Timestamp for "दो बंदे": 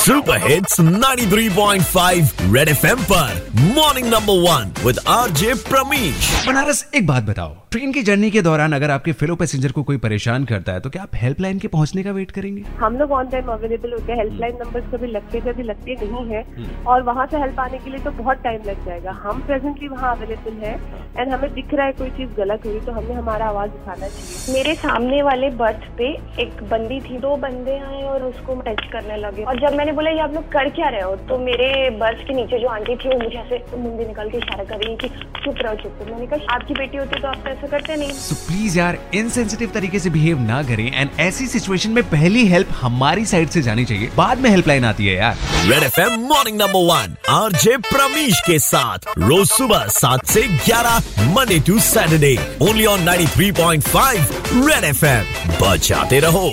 27.18-27.78